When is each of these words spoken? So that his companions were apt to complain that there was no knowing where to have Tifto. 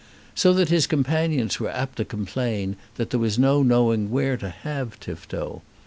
So 0.33 0.51
that 0.55 0.69
his 0.69 0.87
companions 0.87 1.59
were 1.59 1.69
apt 1.69 1.97
to 1.97 2.05
complain 2.05 2.75
that 2.95 3.11
there 3.11 3.19
was 3.19 3.37
no 3.37 3.61
knowing 3.61 4.09
where 4.09 4.35
to 4.35 4.49
have 4.49 4.99
Tifto. 4.99 5.61